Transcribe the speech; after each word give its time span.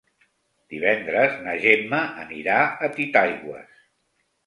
Divendres 0.73 1.37
na 1.45 1.55
Gemma 1.67 2.01
anirà 2.25 2.59
a 2.89 2.93
Titaigües. 2.99 3.83